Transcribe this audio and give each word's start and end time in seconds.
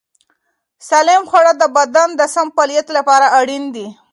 سالم 0.89 1.23
خواړه 1.29 1.53
د 1.57 1.63
بدن 1.77 2.09
د 2.15 2.21
سم 2.33 2.47
فعالیت 2.55 2.87
لپاره 2.97 3.25
اړین 3.39 3.63
دي. 3.75 3.87